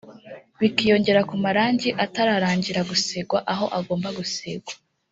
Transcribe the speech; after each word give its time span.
bikiyongera 0.59 1.21
ku 1.29 1.35
marangi 1.43 1.89
atararangira 2.05 2.79
gusigwa 2.89 3.37
aho 3.53 3.65
agomba 3.79 4.07
gusigwa 4.17 4.73